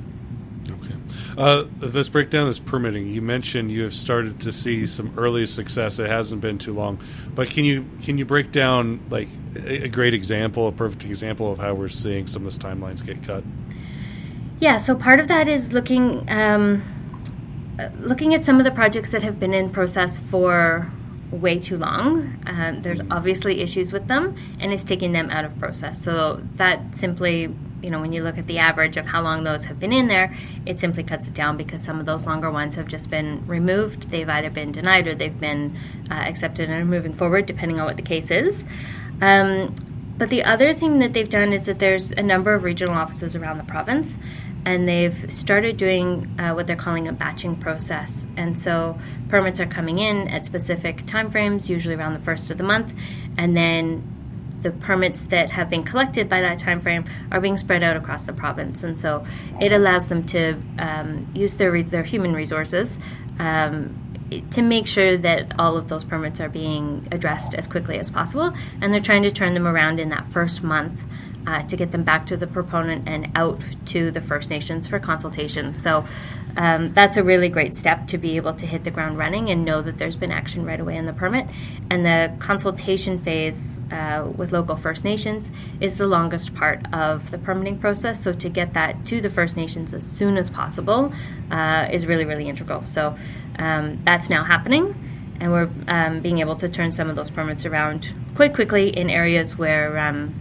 Okay. 0.69 0.95
Uh, 1.37 1.65
let's 1.79 2.09
break 2.09 2.29
down 2.29 2.47
this 2.47 2.59
permitting. 2.59 3.07
You 3.07 3.21
mentioned 3.21 3.71
you 3.71 3.83
have 3.83 3.93
started 3.93 4.39
to 4.41 4.51
see 4.51 4.85
some 4.85 5.13
early 5.17 5.45
success. 5.45 5.99
It 5.99 6.09
hasn't 6.09 6.41
been 6.41 6.57
too 6.57 6.73
long, 6.73 6.99
but 7.35 7.49
can 7.49 7.65
you 7.65 7.85
can 8.01 8.17
you 8.17 8.23
break 8.25 8.51
down 8.51 9.01
like 9.09 9.27
a, 9.55 9.89
great 9.89 10.13
example, 10.13 10.67
a 10.67 10.71
perfect 10.71 11.03
example 11.03 11.51
of 11.51 11.59
how 11.59 11.73
we're 11.73 11.89
seeing 11.89 12.27
some 12.27 12.45
of 12.45 12.53
these 12.53 12.59
timelines 12.59 13.05
get 13.05 13.23
cut? 13.23 13.43
Yeah. 14.61 14.77
So 14.77 14.95
part 14.95 15.19
of 15.19 15.27
that 15.27 15.49
is 15.49 15.73
looking. 15.73 16.29
Um, 16.29 16.83
looking 17.99 18.33
at 18.33 18.43
some 18.43 18.57
of 18.59 18.63
the 18.63 18.71
projects 18.71 19.11
that 19.11 19.23
have 19.23 19.39
been 19.39 19.53
in 19.53 19.69
process 19.69 20.19
for 20.19 20.91
way 21.31 21.59
too 21.59 21.77
long, 21.77 22.43
uh, 22.45 22.79
there's 22.81 22.99
obviously 23.09 23.61
issues 23.61 23.91
with 23.91 24.07
them, 24.07 24.37
and 24.59 24.71
it's 24.71 24.83
taking 24.83 25.11
them 25.11 25.29
out 25.29 25.45
of 25.45 25.57
process. 25.59 26.01
So 26.01 26.41
that 26.55 26.97
simply, 26.97 27.53
you 27.81 27.89
know, 27.89 27.99
when 27.99 28.13
you 28.13 28.23
look 28.23 28.37
at 28.37 28.45
the 28.45 28.59
average 28.59 28.97
of 28.97 29.05
how 29.05 29.21
long 29.23 29.43
those 29.43 29.63
have 29.65 29.79
been 29.79 29.91
in 29.91 30.07
there, 30.07 30.37
it 30.65 30.79
simply 30.79 31.03
cuts 31.03 31.27
it 31.27 31.33
down 31.33 31.57
because 31.57 31.83
some 31.83 31.99
of 31.99 32.05
those 32.05 32.25
longer 32.25 32.51
ones 32.51 32.75
have 32.75 32.87
just 32.87 33.09
been 33.09 33.45
removed. 33.47 34.11
They've 34.11 34.29
either 34.29 34.51
been 34.51 34.71
denied 34.71 35.07
or 35.07 35.15
they've 35.15 35.39
been 35.39 35.77
uh, 36.11 36.13
accepted 36.13 36.69
and 36.69 36.81
are 36.81 36.85
moving 36.85 37.13
forward, 37.13 37.47
depending 37.47 37.79
on 37.79 37.85
what 37.85 37.95
the 37.95 38.03
case 38.03 38.29
is. 38.29 38.63
Um, 39.21 39.75
but 40.17 40.29
the 40.29 40.43
other 40.43 40.73
thing 40.73 40.99
that 40.99 41.13
they've 41.13 41.29
done 41.29 41.53
is 41.53 41.65
that 41.65 41.79
there's 41.79 42.11
a 42.11 42.21
number 42.23 42.53
of 42.53 42.63
regional 42.63 42.93
offices 42.93 43.35
around 43.35 43.57
the 43.57 43.63
province 43.63 44.13
and 44.65 44.87
they've 44.87 45.25
started 45.33 45.77
doing 45.77 46.39
uh, 46.39 46.53
what 46.53 46.67
they're 46.67 46.75
calling 46.75 47.07
a 47.07 47.13
batching 47.13 47.55
process. 47.57 48.25
And 48.37 48.57
so 48.57 48.97
permits 49.29 49.59
are 49.59 49.65
coming 49.65 49.99
in 49.99 50.29
at 50.29 50.45
specific 50.45 51.05
timeframes, 51.05 51.69
usually 51.69 51.95
around 51.95 52.13
the 52.13 52.23
first 52.23 52.49
of 52.49 52.57
the 52.57 52.63
month, 52.63 52.93
and 53.37 53.55
then 53.55 54.09
the 54.61 54.71
permits 54.71 55.21
that 55.23 55.49
have 55.49 55.69
been 55.69 55.83
collected 55.83 56.29
by 56.29 56.39
that 56.39 56.57
time 56.57 56.79
frame 56.79 57.03
are 57.31 57.41
being 57.41 57.57
spread 57.57 57.83
out 57.83 57.97
across 57.97 58.23
the 58.23 58.31
province, 58.31 58.83
and 58.83 58.97
so 58.97 59.25
it 59.59 59.73
allows 59.73 60.07
them 60.07 60.25
to 60.27 60.53
um, 60.79 61.29
use 61.35 61.55
their 61.57 61.83
their 61.83 62.03
human 62.03 62.33
resources 62.33 62.97
um, 63.39 64.02
to 64.41 64.61
make 64.61 64.87
sure 64.87 65.17
that 65.17 65.59
all 65.59 65.77
of 65.77 65.87
those 65.87 66.03
permits 66.03 66.39
are 66.39 66.49
being 66.49 67.07
addressed 67.11 67.53
as 67.55 67.67
quickly 67.67 67.99
as 67.99 68.09
possible, 68.09 68.53
and 68.81 68.93
they're 68.93 69.01
trying 69.01 69.23
to 69.23 69.31
turn 69.31 69.53
them 69.53 69.67
around 69.67 69.99
in 69.99 70.09
that 70.09 70.25
first 70.31 70.63
month 70.63 70.99
uh, 71.47 71.61
to 71.63 71.75
get 71.75 71.91
them 71.91 72.03
back 72.03 72.25
to 72.27 72.37
the 72.37 72.47
proponent 72.47 73.07
and 73.07 73.29
out 73.35 73.61
to 73.85 74.11
the 74.11 74.21
First 74.21 74.49
Nations 74.49 74.87
for 74.87 74.99
consultation. 74.99 75.75
So 75.75 76.05
um, 76.55 76.93
that's 76.93 77.17
a 77.17 77.23
really 77.23 77.49
great 77.49 77.75
step 77.75 78.07
to 78.07 78.17
be 78.17 78.37
able 78.37 78.53
to 78.53 78.65
hit 78.65 78.83
the 78.83 78.91
ground 78.91 79.17
running 79.17 79.49
and 79.49 79.65
know 79.65 79.81
that 79.81 79.97
there's 79.97 80.15
been 80.15 80.31
action 80.31 80.65
right 80.65 80.79
away 80.79 80.95
in 80.95 81.05
the 81.05 81.13
permit. 81.13 81.47
And 81.89 82.05
the 82.05 82.33
consultation 82.39 83.19
phase 83.19 83.79
uh, 83.91 84.31
with 84.37 84.51
local 84.51 84.77
First 84.77 85.03
Nations 85.03 85.51
is 85.81 85.97
the 85.97 86.07
longest 86.07 86.53
part 86.55 86.81
of 86.93 87.29
the 87.31 87.37
permitting 87.37 87.79
process. 87.79 88.23
So 88.23 88.33
to 88.33 88.49
get 88.49 88.73
that 88.73 89.05
to 89.07 89.19
the 89.19 89.29
First 89.29 89.55
Nations 89.57 89.93
as 89.93 90.05
soon 90.05 90.37
as 90.37 90.49
possible 90.49 91.11
uh, 91.51 91.89
is 91.91 92.05
really, 92.05 92.25
really 92.25 92.47
integral. 92.47 92.85
So 92.85 93.17
um, 93.59 94.01
that's 94.03 94.29
now 94.29 94.43
happening. 94.43 94.95
And 95.39 95.51
we're 95.51 95.69
um, 95.87 96.21
being 96.21 96.39
able 96.39 96.55
to 96.57 96.69
turn 96.69 96.91
some 96.91 97.09
of 97.09 97.15
those 97.15 97.29
permits 97.29 97.65
around 97.65 98.13
quite 98.35 98.53
quickly 98.53 98.95
in 98.95 99.09
areas 99.09 99.57
where 99.57 99.97
um, 99.97 100.33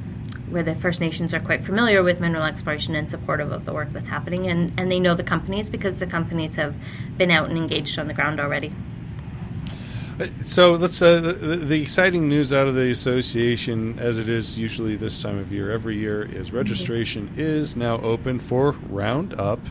where 0.53 0.63
the 0.63 0.75
First 0.77 1.01
Nations 1.01 1.33
are 1.33 1.41
quite 1.41 1.65
familiar 1.65 2.03
with 2.03 2.21
mineral 2.21 2.45
exploration 2.45 2.95
and 2.95 3.09
supportive 3.09 3.51
of 3.51 3.65
the 3.65 3.73
work 3.73 3.91
that's 3.93 4.07
happening, 4.07 4.47
and, 4.47 4.73
and 4.79 4.91
they 4.91 5.01
know 5.01 5.15
the 5.15 5.25
companies 5.25 5.71
because 5.71 5.99
the 5.99 6.07
companies 6.07 6.57
have 6.57 6.75
been 7.17 7.31
out 7.31 7.49
and 7.49 7.57
engaged 7.57 7.99
on 7.99 8.07
the 8.07 8.15
ground 8.15 8.39
already. 8.39 8.73
Uh, 10.21 10.27
so 10.43 10.75
let's 10.75 11.01
uh, 11.01 11.21
the, 11.21 11.33
the, 11.33 11.81
exciting 11.81 12.29
news 12.29 12.53
out 12.53 12.67
of 12.67 12.75
the 12.75 12.91
association, 12.91 13.99
as 13.99 14.19
it 14.19 14.29
is 14.29 14.59
usually 14.59 14.95
this 14.95 15.23
time 15.23 15.39
of 15.39 15.51
year 15.51 15.71
every 15.71 15.97
year, 15.97 16.23
is 16.23 16.53
registration 16.53 17.29
mm-hmm. 17.29 17.41
is 17.41 17.77
now 17.77 17.99
open 18.03 18.39
for 18.39 18.73
Roundup, 18.91 19.67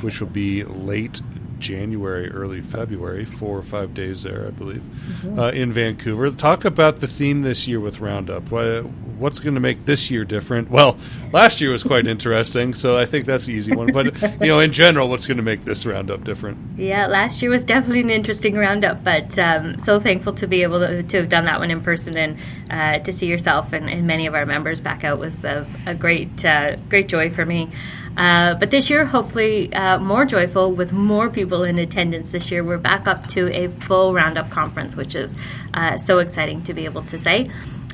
which 0.00 0.20
will 0.20 0.28
be 0.28 0.64
late 0.64 1.22
January, 1.58 2.30
early 2.30 2.60
February, 2.60 3.24
four 3.24 3.58
or 3.58 3.62
five 3.62 3.94
days 3.94 4.22
there, 4.22 4.46
I 4.46 4.50
believe, 4.50 4.82
mm-hmm. 4.82 5.38
uh, 5.38 5.50
in 5.50 5.72
Vancouver. 5.72 6.30
Talk 6.30 6.64
about 6.64 7.00
the 7.00 7.06
theme 7.06 7.42
this 7.42 7.66
year 7.66 7.80
with 7.80 8.00
Roundup. 8.00 8.50
what's 8.50 9.40
going 9.40 9.54
to 9.54 9.60
make 9.60 9.84
this 9.84 10.10
year 10.10 10.24
different? 10.24 10.70
Well, 10.70 10.98
last 11.32 11.60
year 11.60 11.70
was 11.70 11.82
quite 11.82 12.06
interesting, 12.14 12.74
so 12.74 12.98
I 12.98 13.06
think 13.06 13.26
that's 13.26 13.46
the 13.46 13.54
easy 13.54 13.74
one. 13.74 13.92
But 13.92 14.20
you 14.40 14.48
know, 14.48 14.60
in 14.60 14.72
general, 14.72 15.08
what's 15.08 15.26
going 15.26 15.36
to 15.38 15.42
make 15.42 15.64
this 15.64 15.86
Roundup 15.86 16.24
different? 16.24 16.58
Yeah, 16.78 17.06
last 17.06 17.42
year 17.42 17.50
was 17.50 17.64
definitely 17.64 18.00
an 18.00 18.10
interesting 18.10 18.54
Roundup, 18.54 19.04
but 19.04 19.38
um, 19.38 19.78
so 19.80 20.00
thankful 20.00 20.32
to 20.34 20.46
be 20.46 20.62
able 20.62 20.80
to, 20.80 21.02
to, 21.02 21.16
have 21.18 21.28
done 21.28 21.44
that 21.44 21.58
one 21.58 21.70
in 21.70 21.82
person 21.82 22.16
and 22.16 22.38
uh, 22.70 23.04
to 23.04 23.12
see 23.12 23.26
yourself 23.26 23.72
and, 23.72 23.88
and, 23.88 24.04
many 24.06 24.26
of 24.26 24.34
our 24.34 24.44
members 24.44 24.80
back 24.80 25.02
out 25.02 25.18
was 25.18 25.44
a, 25.44 25.66
a 25.86 25.94
great, 25.94 26.44
uh, 26.44 26.76
great 26.88 27.08
joy 27.08 27.30
for 27.30 27.46
me. 27.46 27.70
Uh, 28.16 28.54
but 28.54 28.70
this 28.70 28.88
year, 28.88 29.04
hopefully, 29.04 29.72
uh, 29.72 29.98
more 29.98 30.24
joyful 30.24 30.72
with 30.72 30.92
more 30.92 31.28
people 31.28 31.64
in 31.64 31.78
attendance 31.78 32.32
this 32.32 32.50
year. 32.50 32.62
We're 32.62 32.78
back 32.78 33.08
up 33.08 33.28
to 33.30 33.52
a 33.52 33.68
full 33.68 34.14
Roundup 34.14 34.50
conference, 34.50 34.94
which 34.94 35.14
is 35.14 35.34
uh, 35.74 35.98
so 35.98 36.18
exciting 36.18 36.62
to 36.64 36.74
be 36.74 36.84
able 36.84 37.02
to 37.06 37.18
say. 37.18 37.46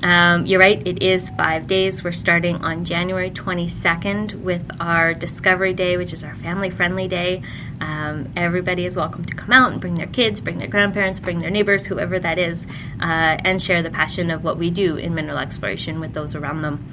Um, 0.03 0.47
you're 0.47 0.61
right, 0.61 0.87
it 0.87 1.03
is 1.03 1.29
five 1.31 1.67
days. 1.67 2.03
We're 2.03 2.13
starting 2.13 2.57
on 2.57 2.87
January 2.87 3.31
22nd 3.31 4.43
with 4.43 4.63
our 4.81 5.13
Discovery 5.13 5.75
Day, 5.75 5.99
which 5.99 6.15
is 6.15 6.25
our 6.25 6.35
family 6.37 6.71
friendly 6.71 7.07
day. 7.07 7.43
Um, 7.83 8.33
everybody 8.35 8.87
is 8.87 8.97
welcome 8.97 9.27
to 9.27 9.35
come 9.35 9.53
out 9.53 9.73
and 9.73 9.81
bring 9.81 9.95
their 9.95 10.07
kids, 10.07 10.41
bring 10.41 10.59
their 10.59 10.69
grandparents, 10.69 11.19
bring 11.19 11.41
their 11.41 11.51
neighbors, 11.51 11.85
whoever 11.85 12.19
that 12.19 12.39
is, 12.39 12.67
uh, 13.01 13.37
and 13.45 13.63
share 13.63 13.83
the 13.83 13.91
passion 13.91 14.31
of 14.31 14.43
what 14.43 14.57
we 14.57 14.71
do 14.71 14.97
in 14.97 15.15
mineral 15.15 15.39
exploration 15.39 16.01
with 16.01 16.15
those 16.15 16.35
around 16.35 16.63
them. 16.63 16.91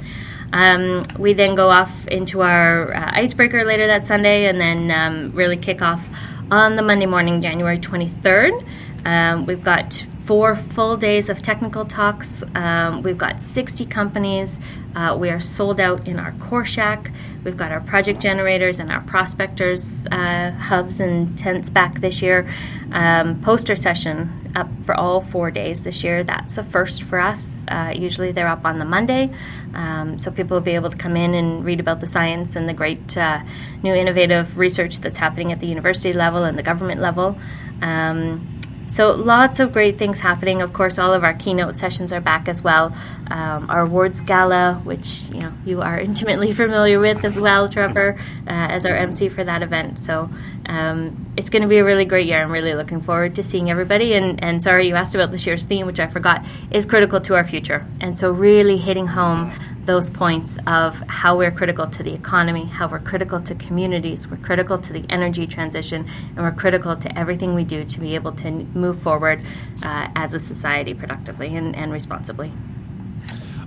Um, 0.53 1.03
we 1.17 1.33
then 1.33 1.55
go 1.55 1.69
off 1.69 2.07
into 2.07 2.41
our 2.41 2.93
uh, 2.93 3.11
icebreaker 3.13 3.65
later 3.65 3.87
that 3.87 4.05
Sunday 4.05 4.47
and 4.47 4.59
then 4.59 4.91
um, 4.91 5.31
really 5.33 5.57
kick 5.57 5.81
off 5.81 6.03
on 6.49 6.75
the 6.75 6.81
Monday 6.81 7.05
morning, 7.05 7.41
January 7.41 7.77
23rd. 7.77 8.65
Um, 9.05 9.45
we've 9.45 9.63
got 9.63 10.03
four 10.27 10.57
full 10.57 10.97
days 10.97 11.29
of 11.29 11.41
technical 11.41 11.85
talks. 11.85 12.43
Um, 12.53 13.01
we've 13.01 13.17
got 13.17 13.41
60 13.41 13.85
companies. 13.85 14.59
Uh, 14.93 15.15
we 15.17 15.29
are 15.29 15.39
sold 15.39 15.79
out 15.79 16.05
in 16.05 16.19
our 16.19 16.33
core 16.33 16.65
shack. 16.65 17.11
We've 17.45 17.55
got 17.55 17.71
our 17.71 17.79
project 17.79 18.21
generators 18.21 18.79
and 18.79 18.91
our 18.91 18.99
prospectors 19.01 20.05
uh, 20.07 20.51
hubs 20.51 20.99
and 20.99 21.37
tents 21.37 21.69
back 21.69 22.01
this 22.01 22.21
year. 22.21 22.53
Um, 22.91 23.41
poster 23.41 23.75
session 23.77 24.51
up 24.53 24.67
for 24.85 24.95
all 24.95 25.21
four 25.21 25.49
days 25.49 25.83
this 25.83 26.03
year. 26.03 26.25
That's 26.25 26.57
a 26.57 26.63
first 26.63 27.03
for 27.03 27.19
us. 27.19 27.63
Uh, 27.69 27.93
usually 27.95 28.33
they're 28.33 28.49
up 28.49 28.65
on 28.65 28.79
the 28.79 28.85
Monday, 28.85 29.33
um, 29.75 30.19
so 30.19 30.29
people 30.29 30.55
will 30.55 30.61
be 30.61 30.75
able 30.75 30.89
to 30.89 30.97
come 30.97 31.15
in 31.15 31.35
and 31.35 31.63
read 31.63 31.79
about 31.79 32.01
the 32.01 32.07
science 32.07 32.57
and 32.57 32.67
the 32.67 32.73
great 32.73 33.15
uh, 33.15 33.41
new 33.81 33.93
innovative 33.93 34.57
research 34.57 34.99
that's 34.99 35.17
happening 35.17 35.53
at 35.53 35.59
the 35.59 35.67
university 35.67 36.11
level 36.11 36.43
and 36.43 36.57
the 36.57 36.63
government 36.63 36.99
level. 36.99 37.37
Um, 37.81 38.56
so 38.89 39.11
lots 39.11 39.59
of 39.59 39.73
great 39.73 39.97
things 39.97 40.19
happening. 40.19 40.61
Of 40.61 40.73
course, 40.73 40.97
all 40.97 41.13
of 41.13 41.23
our 41.23 41.33
keynote 41.33 41.77
sessions 41.77 42.11
are 42.11 42.21
back 42.21 42.47
as 42.47 42.61
well. 42.61 42.95
Um, 43.29 43.69
our 43.69 43.81
awards 43.81 44.21
gala, 44.21 44.81
which 44.83 45.21
you 45.31 45.41
know 45.41 45.53
you 45.65 45.81
are 45.81 45.99
intimately 46.09 46.53
familiar 46.53 46.99
with 46.99 47.23
as 47.25 47.37
well, 47.37 47.69
Trevor, 47.69 48.17
uh, 48.47 48.49
as 48.49 48.85
our 48.85 48.95
MC 48.95 49.29
for 49.29 49.43
that 49.43 49.61
event. 49.61 49.99
So 49.99 50.29
um, 50.65 51.26
it's 51.37 51.51
going 51.51 51.61
to 51.61 51.67
be 51.67 51.77
a 51.77 51.85
really 51.85 52.03
great 52.03 52.25
year. 52.25 52.41
I'm 52.41 52.51
really 52.51 52.73
looking 52.73 52.99
forward 52.99 53.35
to 53.35 53.43
seeing 53.43 53.69
everybody. 53.69 54.13
And, 54.13 54.43
and 54.43 54.61
sorry, 54.61 54.87
you 54.87 54.95
asked 54.95 55.13
about 55.13 55.31
this 55.31 55.45
year's 55.45 55.65
theme, 55.65 55.85
which 55.85 55.99
I 55.99 56.07
forgot, 56.07 56.43
is 56.71 56.85
critical 56.87 57.21
to 57.21 57.35
our 57.35 57.47
future. 57.47 57.85
And 58.01 58.17
so 58.17 58.31
really 58.31 58.77
hitting 58.77 59.05
home 59.05 59.53
those 59.85 60.09
points 60.09 60.57
of 60.65 60.95
how 61.07 61.37
we're 61.37 61.51
critical 61.51 61.87
to 61.87 62.01
the 62.01 62.11
economy, 62.11 62.65
how 62.65 62.87
we're 62.87 62.99
critical 62.99 63.39
to 63.41 63.53
communities, 63.53 64.27
we're 64.27 64.37
critical 64.37 64.79
to 64.79 64.91
the 64.91 65.05
energy 65.09 65.45
transition, 65.45 66.09
and 66.35 66.37
we're 66.37 66.51
critical 66.51 66.95
to 66.95 67.17
everything 67.17 67.53
we 67.53 67.63
do 67.63 67.85
to 67.85 67.99
be 67.99 68.15
able 68.15 68.31
to 68.31 68.49
move 68.49 68.99
forward 68.99 69.39
uh, 69.83 70.09
as 70.15 70.33
a 70.33 70.39
society 70.39 70.95
productively 70.95 71.55
and, 71.55 71.75
and 71.75 71.91
responsibly. 71.91 72.51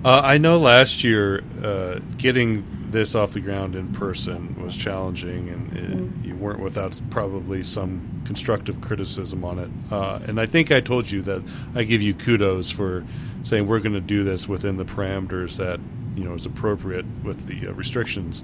Uh, 0.03 0.19
I 0.23 0.37
know 0.37 0.57
last 0.57 1.05
year 1.05 1.41
uh, 1.63 1.99
getting 2.17 2.80
this 2.91 3.15
off 3.15 3.33
the 3.33 3.39
ground 3.39 3.75
in 3.75 3.91
person 3.93 4.61
was 4.63 4.75
challenging, 4.75 5.49
and 5.49 5.73
it, 5.73 5.91
mm. 5.91 6.25
you 6.25 6.35
weren't 6.35 6.59
without 6.59 6.99
probably 7.09 7.63
some 7.63 8.21
constructive 8.25 8.81
criticism 8.81 9.43
on 9.43 9.59
it. 9.59 9.69
Uh, 9.91 10.19
and 10.27 10.39
I 10.39 10.45
think 10.45 10.71
I 10.71 10.79
told 10.81 11.09
you 11.09 11.21
that 11.23 11.41
I 11.75 11.83
give 11.83 12.01
you 12.01 12.13
kudos 12.13 12.69
for 12.71 13.05
saying 13.43 13.67
we're 13.67 13.79
going 13.79 13.93
to 13.93 14.01
do 14.01 14.23
this 14.23 14.47
within 14.47 14.77
the 14.77 14.85
parameters 14.85 15.57
that 15.57 15.79
you 16.15 16.23
know 16.23 16.33
is 16.33 16.45
appropriate 16.45 17.05
with 17.23 17.47
the 17.47 17.67
uh, 17.67 17.73
restrictions 17.73 18.43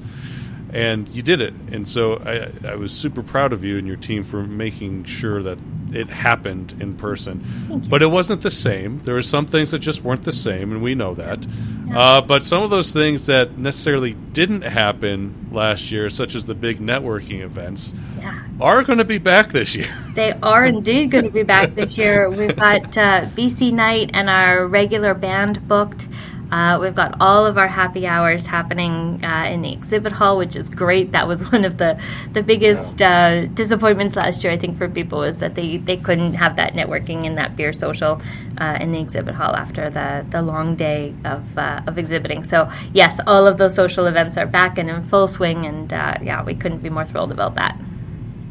and 0.74 1.08
you 1.10 1.22
did 1.22 1.42
it 1.42 1.54
and 1.72 1.88
so 1.88 2.16
I, 2.18 2.68
I 2.68 2.76
was 2.76 2.92
super 2.92 3.24
proud 3.24 3.54
of 3.54 3.64
you 3.64 3.78
and 3.78 3.88
your 3.88 3.98
team 3.98 4.24
for 4.24 4.44
making 4.44 5.04
sure 5.06 5.42
that 5.44 5.58
it 5.94 6.10
happened 6.10 6.76
in 6.80 6.96
person. 6.96 7.86
But 7.90 8.02
it 8.02 8.08
wasn't 8.08 8.42
the 8.42 8.52
same. 8.52 9.00
There 9.00 9.14
were 9.14 9.22
some 9.22 9.46
things 9.46 9.72
that 9.72 9.80
just 9.80 10.04
weren't 10.04 10.24
the 10.24 10.32
same 10.32 10.72
and 10.72 10.82
we 10.82 10.96
know 10.96 11.14
that. 11.16 11.46
Yeah. 11.88 12.00
uh, 12.00 12.22
but 12.22 12.44
some 12.44 12.64
of 12.64 12.70
those 12.70 12.92
things 12.92 13.28
that 13.28 13.58
necessarily 13.58 14.14
didn't 14.14 14.64
happen 14.64 15.48
last 15.52 15.92
year 15.92 16.10
such 16.10 16.36
as 16.36 16.46
the 16.46 16.56
big 16.56 16.80
networking 16.80 17.42
events 17.42 17.94
yeah. 18.20 18.44
are 18.60 18.84
going 18.84 19.00
to 19.00 19.06
be 19.06 19.18
back 19.18 19.52
this 19.52 19.76
year. 19.76 19.94
They 20.18 20.32
are 20.42 20.66
indeed 20.66 21.12
going 21.12 21.26
to 21.26 21.30
be 21.30 21.44
back 21.44 21.76
this 21.76 21.96
year. 21.96 22.28
We've 22.28 22.56
got 22.56 22.98
uh, 22.98 23.30
bc 23.36 23.72
night 23.72 24.10
and 24.16 24.32
our 24.32 24.66
regular 24.66 25.14
band 25.14 25.68
booked 25.68 26.08
uh, 26.52 26.78
we've 26.80 26.96
got 26.96 27.18
all 27.20 27.46
of 27.46 27.58
our 27.58 27.68
happy 27.68 28.08
hours 28.08 28.46
happening 28.46 29.24
uh, 29.24 29.46
in 29.46 29.62
the 29.62 29.74
exhibit 29.74 30.14
hall, 30.14 30.38
which 30.38 30.56
is 30.56 30.70
great. 30.70 31.12
That 31.12 31.28
was 31.28 31.42
one 31.52 31.66
of 31.66 31.78
the 31.78 32.00
the 32.34 32.44
biggest 32.44 33.02
uh, 33.02 33.48
disappointments 33.48 34.16
last 34.16 34.44
year, 34.44 34.54
I 34.54 34.58
think, 34.58 34.78
for 34.78 34.88
people 34.88 35.24
is 35.24 35.40
that 35.40 35.56
they, 35.56 35.78
they 35.78 35.98
couldn't 35.98 36.34
have 36.36 36.56
that 36.56 36.74
networking 36.74 37.26
and 37.26 37.38
that 37.38 37.56
beer 37.56 37.74
social 37.74 38.22
uh, 38.60 38.78
in 38.80 38.92
the 38.92 39.00
exhibit 39.00 39.36
hall 39.36 39.56
after 39.56 39.90
the, 39.90 40.26
the 40.30 40.42
long 40.42 40.76
day 40.76 41.14
of 41.26 41.58
uh, 41.58 41.82
of 41.88 41.98
exhibiting. 41.98 42.44
So 42.44 42.72
yes, 42.94 43.20
all 43.28 43.48
of 43.48 43.58
those 43.58 43.76
social 43.76 44.06
events 44.08 44.38
are 44.38 44.48
back 44.48 44.78
and 44.78 44.90
in 44.90 45.04
full 45.10 45.28
swing, 45.28 45.66
and 45.66 45.92
uh, 45.92 46.16
yeah, 46.22 46.44
we 46.44 46.56
couldn't 46.56 46.80
be 46.80 46.90
more 46.90 47.06
thrilled 47.06 47.32
about 47.32 47.56
that. 47.56 47.80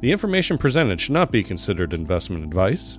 The 0.00 0.12
information 0.12 0.56
presented 0.56 1.00
should 1.00 1.12
not 1.12 1.30
be 1.30 1.42
considered 1.42 1.92
investment 1.92 2.44
advice. 2.44 2.98